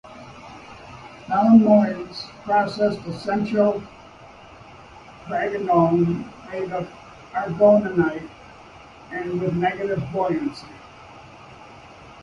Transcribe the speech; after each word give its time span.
Belemnoids 1.27 2.25
possessed 2.43 3.05
a 3.05 3.13
central 3.19 3.83
phragmocone 5.27 6.23
made 6.51 6.71
of 6.71 6.87
aragonite 7.33 8.27
and 9.11 9.39
with 9.39 9.53
negative 9.53 10.03
buoyancy. 10.11 10.65